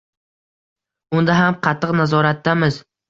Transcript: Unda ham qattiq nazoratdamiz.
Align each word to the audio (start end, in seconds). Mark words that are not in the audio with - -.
Unda 1.19 1.35
ham 1.41 1.59
qattiq 1.67 1.93
nazoratdamiz. 2.01 2.81